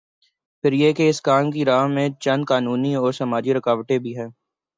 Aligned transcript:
پھر 0.63 0.73
یہ 0.73 0.93
کہ 0.93 1.09
اس 1.09 1.21
کام 1.21 1.51
کی 1.51 1.65
راہ 1.65 1.87
میں 1.87 2.07
چند 2.19 2.45
قانونی 2.45 2.95
اور 2.95 3.11
سماجی 3.11 3.53
رکاوٹیں 3.53 3.97
بھی 3.97 4.17
ہیں۔ 4.17 4.27